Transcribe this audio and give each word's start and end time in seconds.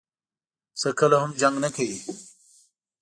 پسه 0.73 0.89
کله 0.99 1.15
هم 1.21 1.31
جنګ 1.39 1.55
نه 1.63 1.69
کوي. 1.75 1.97